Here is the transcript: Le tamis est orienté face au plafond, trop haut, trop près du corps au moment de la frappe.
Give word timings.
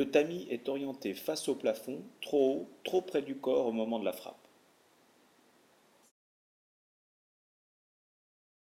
Le 0.00 0.10
tamis 0.10 0.46
est 0.48 0.70
orienté 0.70 1.12
face 1.12 1.46
au 1.50 1.54
plafond, 1.54 2.00
trop 2.22 2.54
haut, 2.54 2.68
trop 2.84 3.02
près 3.02 3.20
du 3.20 3.36
corps 3.36 3.66
au 3.66 3.72
moment 3.72 3.98
de 3.98 4.06
la 4.06 4.14
frappe. 4.14 4.48